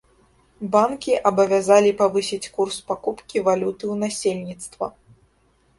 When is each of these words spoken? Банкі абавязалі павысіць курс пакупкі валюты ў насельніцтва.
Банкі 0.75 1.13
абавязалі 1.29 1.91
павысіць 2.01 2.49
курс 2.57 2.75
пакупкі 2.89 3.37
валюты 3.51 3.83
ў 3.93 3.95
насельніцтва. 4.07 4.85